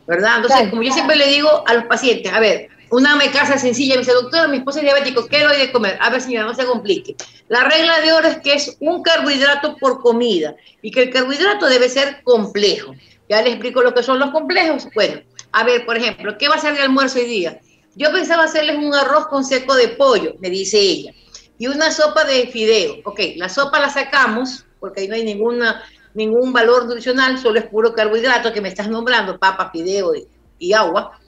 ¿verdad? 0.07 0.37
Entonces, 0.37 0.69
como 0.71 0.83
yo 0.83 0.93
siempre 0.93 1.17
le 1.17 1.29
digo 1.29 1.65
a 1.67 1.75
los 1.75 1.85
pacientes, 1.85 2.33
a 2.33 2.41
ver, 2.41 2.69
una 2.91 3.17
me 3.17 3.31
casa 3.31 3.59
sencilla, 3.59 3.95
me 3.95 4.01
dice, 4.01 4.13
doctora, 4.13 4.49
mi 4.49 4.59
esposo 4.59 4.79
es 4.79 4.85
diabético, 4.85 5.27
¿qué 5.27 5.43
doy 5.43 5.57
de 5.59 5.73
comer? 5.73 5.99
A 6.01 6.11
ver, 6.11 6.21
señora, 6.21 6.47
no 6.47 6.55
se 6.55 6.65
complique. 6.65 7.17
La 7.49 7.65
regla 7.65 8.01
de 8.01 8.13
oro 8.13 8.29
es 8.29 8.39
que 8.39 8.55
es 8.55 8.77
un 8.81 9.03
carbohidrato 9.03 9.77
por 9.77 10.01
comida 10.01 10.55
y 10.83 10.91
que 10.91 11.03
el 11.05 11.11
carbohidrato 11.11 11.67
debe 11.67 11.89
ser 11.89 12.23
complejo. 12.23 12.95
Ya 13.29 13.43
les 13.43 13.55
explico 13.55 13.83
lo 13.83 13.93
que 13.93 14.05
son 14.05 14.21
los 14.21 14.31
complejos. 14.31 14.87
Bueno, 14.95 15.21
a 15.53 15.65
ver, 15.65 15.85
por 15.85 15.97
ejemplo, 15.97 16.39
¿qué 16.39 16.49
va 16.49 16.55
a 16.55 16.61
ser 16.61 16.75
de 16.75 16.83
almuerzo 16.83 17.19
hoy 17.19 17.27
día? 17.27 17.61
Yo 17.97 18.13
pensaba 18.13 18.45
hacerles 18.45 18.77
un 18.77 18.95
arroz 18.95 19.27
con 19.27 19.45
seco 19.45 19.75
de 19.75 19.89
pollo, 19.89 20.35
me 20.39 20.51
dice 20.51 20.79
ella, 20.79 21.13
y 21.59 21.67
una 21.67 21.91
sopa 21.91 22.25
de 22.25 22.47
fideo. 22.47 22.99
Ok, 23.05 23.21
la 23.37 23.49
sopa 23.49 23.81
la 23.81 23.89
sacamos 23.89 24.65
porque 24.79 25.01
ahí 25.01 25.09
no 25.09 25.15
hay 25.15 25.25
ninguna, 25.25 25.83
ningún 26.15 26.53
valor 26.53 26.85
nutricional, 26.85 27.39
solo 27.39 27.59
es 27.59 27.67
puro 27.67 27.95
carbohidrato 27.95 28.53
que 28.53 28.61
me 28.61 28.69
estás 28.69 28.89
nombrando, 28.89 29.39
papa, 29.39 29.71
fideo 29.73 30.13
y 30.59 30.73
agua 30.73 31.19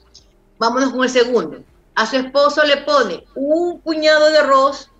Vámonos 0.59 0.91
con 0.91 1.03
el 1.03 1.09
segundo. 1.09 1.63
A 1.95 2.05
su 2.05 2.17
esposo 2.17 2.63
le 2.63 2.77
pone 2.77 3.23
un 3.33 3.79
puñado 3.79 4.29
de 4.29 4.37
arroz, 4.37 4.91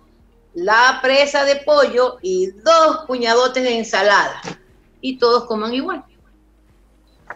la 0.54 0.98
presa 1.02 1.44
de 1.44 1.56
pollo 1.56 2.16
y 2.22 2.46
dos 2.64 3.04
puñadotes 3.06 3.62
de 3.62 3.78
ensalada. 3.78 4.40
Y 5.00 5.18
todos 5.18 5.44
coman 5.44 5.72
igual. 5.74 6.04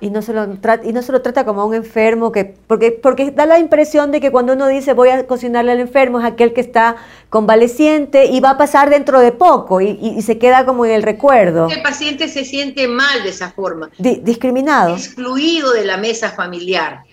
Y 0.00 0.10
no, 0.10 0.22
se 0.22 0.32
lo 0.32 0.48
trata, 0.58 0.86
y 0.86 0.92
no 0.92 1.02
se 1.02 1.12
lo 1.12 1.22
trata 1.22 1.44
como 1.44 1.62
a 1.62 1.64
un 1.64 1.74
enfermo, 1.74 2.32
que, 2.32 2.56
porque, 2.66 2.90
porque 2.90 3.30
da 3.30 3.46
la 3.46 3.60
impresión 3.60 4.10
de 4.10 4.20
que 4.20 4.32
cuando 4.32 4.54
uno 4.54 4.66
dice 4.66 4.92
voy 4.92 5.10
a 5.10 5.26
cocinarle 5.26 5.70
al 5.70 5.80
enfermo 5.80 6.18
es 6.18 6.26
aquel 6.26 6.52
que 6.52 6.60
está 6.60 6.96
convaleciente 7.30 8.26
y 8.26 8.40
va 8.40 8.50
a 8.50 8.58
pasar 8.58 8.90
dentro 8.90 9.20
de 9.20 9.30
poco 9.32 9.80
y, 9.80 10.20
se 10.22 10.38
queda 10.38 10.66
como 10.66 10.84
en 10.84 10.92
el 10.92 11.02
recuerdo. 11.02 11.68
El 11.70 11.82
paciente 11.82 12.28
se 12.28 12.44
siente 12.44 12.88
mal 12.88 13.22
de 13.22 13.28
esa 13.28 13.52
forma. 13.52 13.90
discriminado. 13.98 14.94
Excluido 14.94 15.72
de 15.72 15.84
la 15.84 15.96
mesa 15.96 16.30
familiar. 16.30 17.04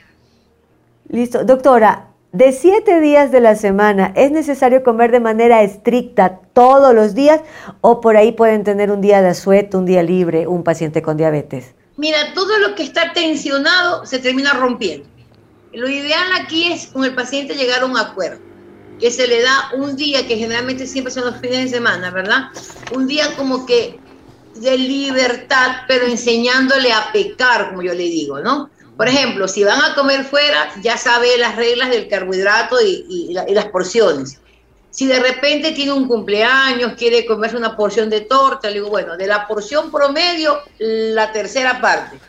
Listo. 1.12 1.44
Doctora, 1.44 2.08
de 2.32 2.54
siete 2.54 3.02
días 3.02 3.34
de 3.34 3.42
la 3.42 3.58
semana, 3.58 4.14
¿es 4.16 4.32
necesario 4.32 4.82
comer 4.82 5.12
de 5.12 5.20
manera 5.20 5.62
estricta 5.62 6.40
todos 6.54 6.96
los 6.96 7.14
días 7.14 7.42
o 7.82 8.00
por 8.00 8.16
ahí 8.16 8.32
pueden 8.32 8.64
tener 8.64 8.92
un 8.92 9.02
día 9.02 9.22
de 9.22 9.28
asueto, 9.28 9.78
un 9.78 9.86
día 9.86 10.04
libre, 10.04 10.48
un 10.48 10.64
paciente 10.64 11.02
con 11.02 11.18
diabetes? 11.18 11.74
Mira, 11.98 12.34
todo 12.34 12.58
lo 12.60 12.76
que 12.76 12.84
está 12.84 13.12
tensionado 13.12 14.06
se 14.06 14.20
termina 14.20 14.54
rompiendo. 14.54 15.06
Lo 15.74 15.90
ideal 15.90 16.28
aquí 16.40 16.72
es 16.72 16.88
con 16.88 17.04
el 17.04 17.14
paciente 17.14 17.56
llegar 17.56 17.82
a 17.82 17.88
un 17.88 17.98
acuerdo, 17.98 18.40
que 18.98 19.12
se 19.12 19.28
le 19.28 19.42
da 19.42 19.72
un 19.76 19.98
día, 19.98 20.26
que 20.26 20.38
generalmente 20.38 20.88
siempre 20.88 21.12
son 21.12 21.26
los 21.26 21.42
fines 21.42 21.66
de 21.66 21.78
semana, 21.78 22.10
¿verdad? 22.12 22.52
Un 22.96 23.06
día 23.06 23.36
como 23.36 23.66
que 23.66 24.00
de 24.56 24.78
libertad, 24.78 25.82
pero 25.90 26.06
enseñándole 26.06 26.94
a 26.94 27.12
pecar, 27.12 27.72
como 27.72 27.82
yo 27.82 27.94
le 27.94 28.04
digo, 28.04 28.40
¿no? 28.40 28.70
Por 29.02 29.10
ejemplo, 29.10 29.48
si 29.48 29.64
van 29.64 29.82
a 29.82 29.96
comer 29.96 30.24
fuera, 30.26 30.76
ya 30.84 30.96
sabe 30.96 31.36
las 31.40 31.56
reglas 31.56 31.90
del 31.90 32.08
carbohidrato 32.08 32.76
y, 32.80 33.34
las 33.34 33.66
porciones. 33.70 34.40
Si 34.92 35.08
de 35.08 35.20
repente 35.20 35.72
tiene 35.72 35.92
un 35.92 36.08
cumpleaños, 36.08 36.94
quiere 36.94 37.26
comerse 37.26 37.58
una 37.58 37.76
porción 37.76 38.12
de 38.12 38.22
torta, 38.22 38.68
le 38.68 38.76
digo, 38.76 38.90
bueno, 38.90 39.18
de 39.18 39.26
la 39.26 39.48
porción 39.48 39.92
promedio, 39.92 40.60
la 40.78 41.32
tercera 41.32 41.82
parte. 41.82 42.20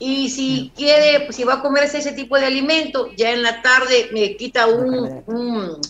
Y 0.00 0.28
si 0.28 0.70
quiere, 0.76 1.32
si 1.32 1.44
va 1.44 1.54
a 1.54 1.62
comerse 1.62 1.96
ese 1.96 2.12
tipo 2.12 2.36
de 2.36 2.44
alimento, 2.44 3.10
ya 3.16 3.30
en 3.30 3.42
la 3.42 3.62
tarde 3.62 4.10
me 4.12 4.36
quita 4.36 4.66
un, 4.66 5.80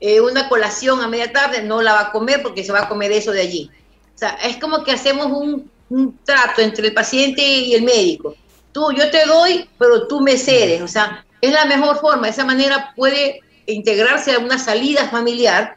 eh, 0.00 0.22
una 0.22 0.48
colación 0.48 1.02
a 1.02 1.06
media 1.06 1.34
tarde, 1.34 1.60
no 1.60 1.82
la 1.82 1.92
va 1.92 2.00
a 2.00 2.12
comer 2.12 2.42
porque 2.42 2.64
se 2.64 2.72
va 2.72 2.84
a 2.84 2.88
comer 2.88 3.12
eso 3.12 3.30
de 3.30 3.42
allí. 3.42 3.70
O 4.14 4.18
sea, 4.18 4.38
es 4.42 4.56
como 4.56 4.84
que 4.84 4.92
hacemos 4.92 5.26
un, 5.26 5.70
un 5.90 6.18
trato 6.24 6.62
entre 6.62 6.86
el 6.86 6.94
paciente 6.94 7.42
y 7.42 7.74
el 7.74 7.82
médico 7.82 8.34
tú, 8.72 8.92
yo 8.92 9.10
te 9.10 9.24
doy, 9.26 9.68
pero 9.78 10.06
tú 10.06 10.20
me 10.20 10.36
cedes. 10.36 10.82
O 10.82 10.88
sea, 10.88 11.24
es 11.40 11.52
la 11.52 11.64
mejor 11.64 11.98
forma. 12.00 12.26
De 12.26 12.32
esa 12.32 12.44
manera 12.44 12.92
puede 12.96 13.40
integrarse 13.66 14.34
a 14.34 14.38
una 14.38 14.58
salida 14.58 15.08
familiar, 15.08 15.76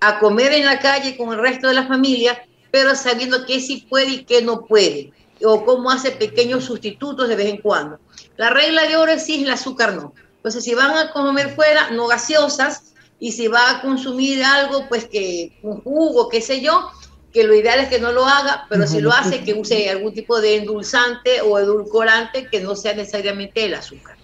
a 0.00 0.18
comer 0.18 0.52
en 0.52 0.66
la 0.66 0.78
calle 0.78 1.16
con 1.16 1.32
el 1.32 1.38
resto 1.38 1.68
de 1.68 1.74
la 1.74 1.86
familia, 1.86 2.46
pero 2.70 2.94
sabiendo 2.94 3.46
qué 3.46 3.60
sí 3.60 3.86
puede 3.88 4.10
y 4.10 4.24
qué 4.24 4.42
no 4.42 4.66
puede, 4.66 5.12
o 5.44 5.64
cómo 5.64 5.90
hace 5.90 6.10
pequeños 6.10 6.64
sustitutos 6.64 7.28
de 7.28 7.36
vez 7.36 7.48
en 7.48 7.58
cuando. 7.58 7.98
La 8.36 8.50
regla 8.50 8.86
de 8.86 8.96
oro 8.96 9.12
es 9.12 9.24
sí, 9.24 9.44
el 9.44 9.50
azúcar 9.50 9.94
no. 9.94 10.12
Entonces, 10.36 10.64
si 10.64 10.74
van 10.74 10.96
a 10.96 11.12
comer 11.12 11.54
fuera, 11.54 11.90
no 11.90 12.06
gaseosas, 12.06 12.94
y 13.18 13.32
si 13.32 13.48
va 13.48 13.70
a 13.70 13.80
consumir 13.80 14.44
algo, 14.44 14.86
pues 14.88 15.06
que 15.06 15.56
un 15.62 15.80
jugo, 15.82 16.28
qué 16.28 16.40
sé 16.40 16.60
yo, 16.60 16.90
que 17.34 17.42
lo 17.42 17.52
ideal 17.52 17.80
es 17.80 17.88
que 17.88 17.98
no 17.98 18.12
lo 18.12 18.24
haga, 18.24 18.64
pero 18.70 18.86
si 18.86 19.00
lo 19.00 19.10
hace, 19.10 19.42
que 19.42 19.54
use 19.54 19.90
algún 19.90 20.14
tipo 20.14 20.40
de 20.40 20.56
endulzante 20.58 21.40
o 21.42 21.58
edulcorante 21.58 22.46
que 22.46 22.60
no 22.60 22.76
sea 22.76 22.94
necesariamente 22.94 23.64
el 23.64 23.74
azúcar. 23.74 24.16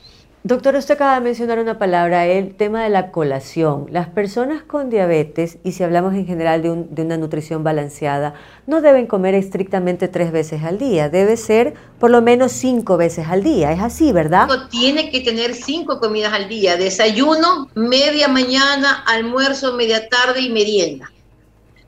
Doctor, 0.44 0.76
usted 0.76 0.94
acaba 0.94 1.16
de 1.16 1.20
mencionar 1.20 1.58
una 1.58 1.78
palabra, 1.78 2.26
el 2.26 2.54
tema 2.54 2.84
de 2.84 2.88
la 2.88 3.10
colación. 3.10 3.88
Las 3.90 4.08
personas 4.08 4.62
con 4.62 4.88
diabetes, 4.88 5.58
y 5.64 5.72
si 5.72 5.82
hablamos 5.82 6.14
en 6.14 6.24
general 6.24 6.62
de, 6.62 6.86
de, 6.88 7.02
una 7.02 7.18
nutrición 7.18 7.62
balanceada, 7.62 8.34
no 8.66 8.80
deben 8.80 9.06
comer 9.06 9.34
estrictamente 9.34 10.08
tres 10.08 10.30
veces 10.32 10.62
al 10.62 10.78
día, 10.78 11.10
debe 11.10 11.36
ser 11.36 11.74
por 11.98 12.10
lo 12.10 12.22
menos 12.22 12.52
cinco 12.52 12.96
veces 12.96 13.26
al 13.28 13.42
día. 13.42 13.72
Es 13.72 13.80
así, 13.80 14.12
¿verdad? 14.12 14.48
Tiene 14.70 15.10
que 15.10 15.20
tener 15.20 15.54
cinco 15.54 15.98
comidas 15.98 16.32
al 16.32 16.48
día, 16.48 16.76
desayuno, 16.76 17.68
media 17.74 18.28
mañana, 18.28 19.04
almuerzo, 19.06 19.74
media 19.74 20.08
tarde 20.08 20.40
y 20.40 20.50
merienda 20.50 21.10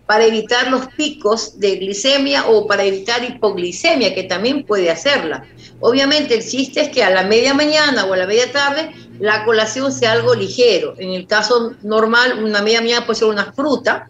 para 0.06 0.24
evitar 0.24 0.70
los 0.70 0.86
picos 0.88 1.58
de 1.58 1.76
glicemia 1.76 2.48
o 2.48 2.66
para 2.66 2.84
evitar 2.84 3.24
hipoglicemia, 3.24 4.14
que 4.14 4.24
también 4.24 4.64
puede 4.64 4.90
hacerla. 4.90 5.46
Obviamente 5.80 6.34
el 6.34 6.46
chiste 6.46 6.80
es 6.80 6.88
que 6.88 7.02
a 7.02 7.10
la 7.10 7.22
media 7.22 7.54
mañana 7.54 8.04
o 8.04 8.12
a 8.12 8.16
la 8.16 8.26
media 8.26 8.50
tarde 8.50 8.92
la 9.18 9.44
colación 9.44 9.92
sea 9.92 10.12
algo 10.12 10.34
ligero. 10.34 10.94
En 10.98 11.10
el 11.10 11.26
caso 11.26 11.74
normal, 11.82 12.42
una 12.42 12.62
media 12.62 12.80
mía 12.80 13.06
puede 13.06 13.20
ser 13.20 13.28
una 13.28 13.52
fruta, 13.52 14.08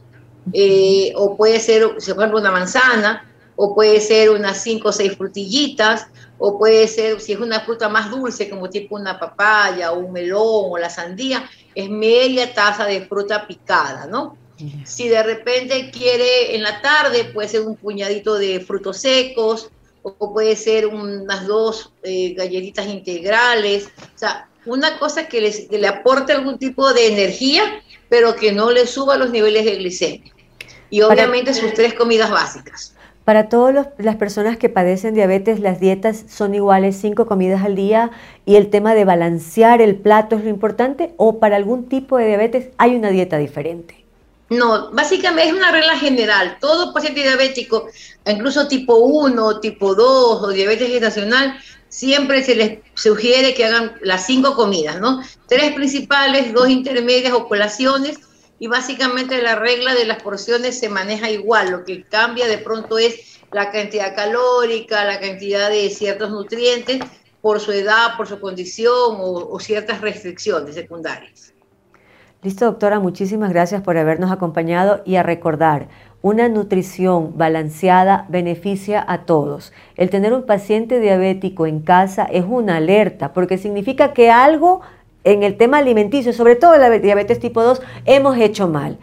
eh, 0.52 1.12
o 1.14 1.36
puede 1.36 1.60
ser, 1.60 1.86
por 1.88 1.98
ejemplo, 1.98 2.38
una 2.38 2.50
manzana, 2.50 3.28
o 3.54 3.74
puede 3.74 4.00
ser 4.00 4.30
unas 4.30 4.62
cinco 4.62 4.88
o 4.88 4.92
seis 4.92 5.14
frutillitas, 5.16 6.06
o 6.38 6.58
puede 6.58 6.88
ser, 6.88 7.20
si 7.20 7.32
es 7.32 7.38
una 7.38 7.60
fruta 7.60 7.88
más 7.88 8.10
dulce, 8.10 8.48
como 8.50 8.68
tipo 8.68 8.96
una 8.96 9.20
papaya 9.20 9.92
o 9.92 9.98
un 10.00 10.12
melón 10.12 10.40
o 10.70 10.78
la 10.78 10.90
sandía, 10.90 11.48
es 11.74 11.88
media 11.88 12.52
taza 12.52 12.86
de 12.86 13.02
fruta 13.02 13.46
picada, 13.46 14.06
¿no? 14.06 14.36
Si 14.84 15.08
de 15.08 15.22
repente 15.22 15.90
quiere 15.90 16.54
en 16.54 16.62
la 16.62 16.80
tarde, 16.80 17.24
puede 17.24 17.48
ser 17.48 17.62
un 17.62 17.76
puñadito 17.76 18.34
de 18.38 18.60
frutos 18.60 18.98
secos, 18.98 19.70
o 20.02 20.32
puede 20.32 20.56
ser 20.56 20.86
unas 20.86 21.46
dos 21.46 21.92
eh, 22.02 22.34
galletitas 22.34 22.86
integrales, 22.86 23.88
o 24.14 24.18
sea, 24.18 24.48
una 24.66 24.98
cosa 24.98 25.28
que, 25.28 25.40
les, 25.40 25.68
que 25.68 25.78
le 25.78 25.88
aporte 25.88 26.32
algún 26.32 26.58
tipo 26.58 26.92
de 26.92 27.08
energía, 27.08 27.62
pero 28.08 28.36
que 28.36 28.52
no 28.52 28.70
le 28.70 28.86
suba 28.86 29.16
los 29.16 29.30
niveles 29.30 29.64
de 29.64 29.76
glicemia. 29.76 30.32
Y 30.90 31.02
obviamente 31.02 31.54
sus 31.54 31.72
tres 31.72 31.94
comidas 31.94 32.30
básicas. 32.30 32.94
Para 33.24 33.48
todas 33.48 33.88
las 33.98 34.16
personas 34.16 34.56
que 34.56 34.68
padecen 34.68 35.14
diabetes, 35.14 35.60
las 35.60 35.78
dietas 35.78 36.24
son 36.28 36.54
iguales, 36.54 36.96
cinco 37.00 37.26
comidas 37.26 37.64
al 37.64 37.76
día, 37.76 38.10
y 38.44 38.56
el 38.56 38.68
tema 38.68 38.94
de 38.94 39.04
balancear 39.04 39.80
el 39.80 39.94
plato 39.96 40.36
es 40.36 40.44
lo 40.44 40.50
importante, 40.50 41.14
o 41.16 41.38
para 41.38 41.56
algún 41.56 41.88
tipo 41.88 42.18
de 42.18 42.26
diabetes 42.26 42.68
hay 42.78 42.96
una 42.96 43.10
dieta 43.10 43.38
diferente. 43.38 44.01
No, 44.52 44.90
básicamente 44.92 45.50
es 45.50 45.54
una 45.54 45.72
regla 45.72 45.96
general. 45.98 46.58
Todo 46.60 46.92
paciente 46.92 47.22
diabético, 47.22 47.88
incluso 48.26 48.68
tipo 48.68 48.96
1, 48.96 49.60
tipo 49.60 49.94
2 49.94 50.42
o 50.42 50.48
diabetes 50.48 50.88
gestacional, 50.88 51.58
siempre 51.88 52.42
se 52.42 52.54
les 52.54 52.78
sugiere 52.94 53.54
que 53.54 53.66
hagan 53.66 53.96
las 54.02 54.26
cinco 54.26 54.54
comidas, 54.54 55.00
¿no? 55.00 55.22
Tres 55.46 55.72
principales, 55.74 56.52
dos 56.52 56.68
intermedias 56.68 57.32
o 57.32 57.48
colaciones 57.48 58.18
y 58.58 58.66
básicamente 58.66 59.42
la 59.42 59.56
regla 59.56 59.94
de 59.94 60.04
las 60.04 60.22
porciones 60.22 60.78
se 60.78 60.88
maneja 60.88 61.30
igual, 61.30 61.70
lo 61.70 61.84
que 61.84 62.04
cambia 62.04 62.46
de 62.46 62.58
pronto 62.58 62.98
es 62.98 63.40
la 63.52 63.70
cantidad 63.70 64.14
calórica, 64.14 65.04
la 65.04 65.20
cantidad 65.20 65.68
de 65.68 65.90
ciertos 65.90 66.30
nutrientes 66.30 67.00
por 67.40 67.60
su 67.60 67.72
edad, 67.72 68.16
por 68.16 68.28
su 68.28 68.40
condición 68.40 69.16
o, 69.18 69.58
ciertas 69.60 70.00
restricciones 70.00 70.74
secundarias. 70.74 71.51
Listo, 72.44 72.64
doctora, 72.64 72.98
muchísimas 72.98 73.50
gracias 73.50 73.82
por 73.82 73.96
habernos 73.96 74.32
acompañado 74.32 75.00
y 75.04 75.14
a 75.14 75.22
recordar, 75.22 75.86
una 76.22 76.48
nutrición 76.48 77.38
balanceada 77.38 78.26
beneficia 78.30 79.04
a 79.06 79.18
todos. 79.18 79.72
El 79.94 80.10
tener 80.10 80.32
un 80.32 80.44
paciente 80.44 80.98
diabético 80.98 81.68
en 81.68 81.78
casa 81.78 82.24
es 82.24 82.44
una 82.44 82.78
alerta 82.78 83.32
porque 83.32 83.58
significa 83.58 84.12
que 84.12 84.32
algo 84.32 84.80
en 85.22 85.44
el 85.44 85.56
tema 85.56 85.78
alimenticio, 85.78 86.32
sobre 86.32 86.56
todo 86.56 86.76
la 86.78 86.90
diabetes 86.90 87.38
tipo 87.38 87.62
2, 87.62 87.80
hemos 88.06 88.36
hecho 88.36 88.66
mal. 88.66 88.98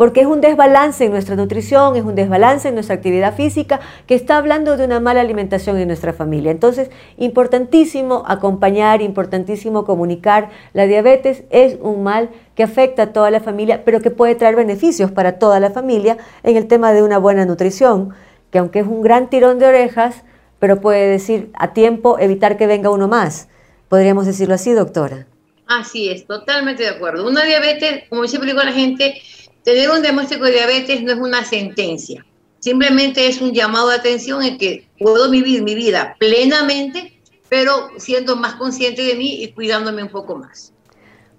Porque 0.00 0.22
es 0.22 0.26
un 0.26 0.40
desbalance 0.40 1.04
en 1.04 1.10
nuestra 1.10 1.36
nutrición, 1.36 1.94
es 1.94 2.04
un 2.04 2.14
desbalance 2.14 2.66
en 2.66 2.72
nuestra 2.72 2.94
actividad 2.94 3.34
física 3.34 3.80
que 4.06 4.14
está 4.14 4.38
hablando 4.38 4.78
de 4.78 4.86
una 4.86 4.98
mala 4.98 5.20
alimentación 5.20 5.76
en 5.76 5.88
nuestra 5.88 6.14
familia. 6.14 6.50
Entonces, 6.50 6.88
importantísimo 7.18 8.22
acompañar, 8.26 9.02
importantísimo 9.02 9.84
comunicar. 9.84 10.48
La 10.72 10.86
diabetes 10.86 11.42
es 11.50 11.76
un 11.82 12.02
mal 12.02 12.30
que 12.54 12.62
afecta 12.62 13.02
a 13.02 13.12
toda 13.12 13.30
la 13.30 13.40
familia, 13.40 13.84
pero 13.84 14.00
que 14.00 14.10
puede 14.10 14.34
traer 14.36 14.56
beneficios 14.56 15.12
para 15.12 15.38
toda 15.38 15.60
la 15.60 15.70
familia 15.70 16.16
en 16.44 16.56
el 16.56 16.66
tema 16.66 16.94
de 16.94 17.02
una 17.02 17.18
buena 17.18 17.44
nutrición, 17.44 18.14
que 18.50 18.56
aunque 18.56 18.78
es 18.78 18.86
un 18.86 19.02
gran 19.02 19.28
tirón 19.28 19.58
de 19.58 19.66
orejas, 19.66 20.22
pero 20.58 20.80
puede 20.80 21.08
decir 21.08 21.50
a 21.52 21.74
tiempo 21.74 22.18
evitar 22.18 22.56
que 22.56 22.66
venga 22.66 22.88
uno 22.88 23.06
más. 23.06 23.48
Podríamos 23.90 24.24
decirlo 24.24 24.54
así, 24.54 24.72
doctora. 24.72 25.26
Así 25.66 26.08
es, 26.08 26.26
totalmente 26.26 26.84
de 26.84 26.88
acuerdo. 26.88 27.28
Una 27.28 27.44
diabetes, 27.44 28.04
como 28.08 28.26
siempre 28.26 28.50
digo 28.50 28.60
a 28.60 28.64
la 28.64 28.72
gente, 28.72 29.20
tener 29.64 29.90
un 29.90 30.02
diagnóstico 30.02 30.44
de 30.44 30.52
diabetes 30.52 31.02
no 31.02 31.12
es 31.12 31.18
una 31.18 31.44
sentencia, 31.44 32.24
simplemente 32.58 33.26
es 33.26 33.40
un 33.40 33.52
llamado 33.52 33.88
de 33.88 33.96
atención 33.96 34.42
en 34.42 34.58
que 34.58 34.86
puedo 34.98 35.30
vivir 35.30 35.62
mi 35.62 35.74
vida 35.74 36.16
plenamente, 36.18 37.20
pero 37.48 37.88
siendo 37.98 38.36
más 38.36 38.54
consciente 38.54 39.02
de 39.02 39.14
mí 39.14 39.42
y 39.42 39.52
cuidándome 39.52 40.02
un 40.02 40.10
poco 40.10 40.36
más. 40.36 40.72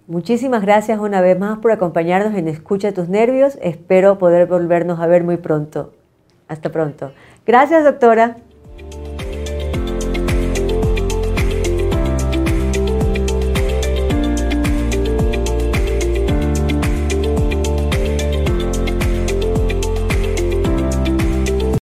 Muchísimas 0.07 0.61
gracias 0.61 0.99
una 0.99 1.21
vez 1.21 1.39
más 1.39 1.59
por 1.59 1.71
acompañarnos 1.71 2.37
en 2.37 2.49
Escucha 2.49 2.91
tus 2.91 3.07
nervios. 3.07 3.57
Espero 3.61 4.17
poder 4.17 4.45
volvernos 4.47 4.99
a 4.99 5.07
ver 5.07 5.23
muy 5.23 5.37
pronto. 5.37 5.93
Hasta 6.49 6.69
pronto. 6.69 7.13
Gracias, 7.45 7.85
doctora. 7.85 8.35